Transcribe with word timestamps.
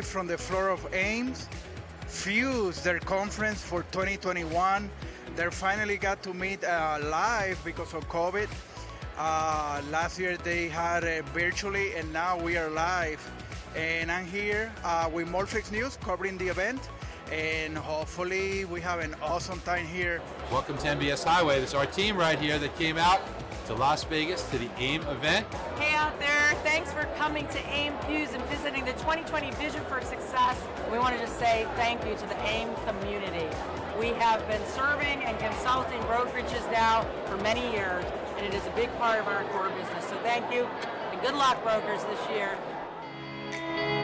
from 0.00 0.26
the 0.26 0.38
floor 0.38 0.70
of 0.70 0.86
AIM's. 0.94 1.48
Fuse, 2.06 2.82
their 2.82 2.98
conference 2.98 3.62
for 3.62 3.82
2021. 3.92 4.90
They 5.36 5.50
finally 5.50 5.96
got 5.96 6.22
to 6.22 6.34
meet 6.34 6.64
uh, 6.64 6.98
live 7.04 7.58
because 7.64 7.92
of 7.94 8.08
COVID. 8.08 8.48
Uh, 9.18 9.82
last 9.90 10.18
year 10.18 10.36
they 10.38 10.68
had 10.68 11.04
it 11.04 11.24
virtually, 11.30 11.94
and 11.94 12.10
now 12.12 12.38
we 12.38 12.56
are 12.56 12.70
live. 12.70 13.20
And 13.76 14.10
I'm 14.10 14.26
here 14.26 14.72
uh, 14.84 15.10
with 15.12 15.28
Morphex 15.28 15.70
News 15.70 15.98
covering 16.00 16.38
the 16.38 16.48
event, 16.48 16.88
and 17.30 17.76
hopefully 17.76 18.64
we 18.66 18.80
have 18.80 19.00
an 19.00 19.14
awesome 19.22 19.60
time 19.60 19.86
here. 19.86 20.20
Welcome 20.50 20.78
to 20.78 20.86
MBS 20.86 21.24
Highway. 21.24 21.60
This 21.60 21.70
is 21.70 21.74
our 21.74 21.86
team 21.86 22.16
right 22.16 22.38
here 22.38 22.58
that 22.58 22.76
came 22.76 22.98
out 22.98 23.20
to 23.66 23.74
Las 23.74 24.04
Vegas 24.04 24.42
to 24.50 24.58
the 24.58 24.70
AIM 24.78 25.02
event. 25.02 25.46
Hey 25.78 25.94
out 25.94 26.18
there, 26.18 26.41
thanks 26.62 26.92
for 26.92 27.04
coming 27.16 27.46
to 27.48 27.58
AIM 27.74 27.92
Fuse 28.06 28.32
and 28.34 28.42
visiting 28.44 28.84
the 28.84 28.92
2020 28.92 29.50
Vision 29.52 29.80
for 29.84 30.00
Success. 30.00 30.56
We 30.90 30.98
want 30.98 31.14
to 31.16 31.20
just 31.20 31.38
say 31.38 31.66
thank 31.74 32.04
you 32.06 32.14
to 32.14 32.26
the 32.26 32.40
AIM 32.46 32.70
community. 32.86 33.46
We 33.98 34.08
have 34.08 34.46
been 34.46 34.64
serving 34.66 35.24
and 35.24 35.38
consulting 35.38 36.00
brokerages 36.02 36.70
now 36.70 37.04
for 37.26 37.36
many 37.38 37.72
years, 37.72 38.04
and 38.36 38.46
it 38.46 38.54
is 38.54 38.64
a 38.66 38.70
big 38.70 38.96
part 38.98 39.18
of 39.18 39.26
our 39.26 39.42
core 39.44 39.70
business. 39.70 40.06
So 40.08 40.16
thank 40.22 40.52
you, 40.52 40.68
and 41.10 41.20
good 41.20 41.34
luck, 41.34 41.62
brokers, 41.64 42.04
this 42.04 42.30
year. 42.30 44.01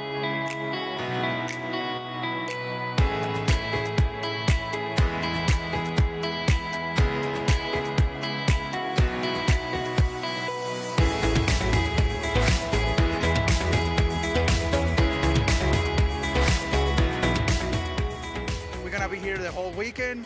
Here 19.28 19.36
the 19.36 19.50
whole 19.50 19.72
weekend, 19.72 20.24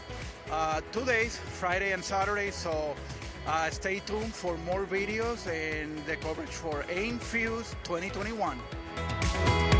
uh, 0.53 0.81
two 0.93 1.05
days, 1.05 1.37
Friday 1.37 1.91
and 1.91 2.05
Saturday. 2.05 2.53
So 2.53 2.95
uh, 3.49 3.69
stay 3.71 3.99
tuned 3.99 4.33
for 4.33 4.57
more 4.59 4.85
videos 4.85 5.49
and 5.49 5.99
the 6.07 6.15
coverage 6.15 6.51
for 6.51 6.85
AIM 6.89 7.19
Fuse 7.19 7.75
2021. 7.83 9.72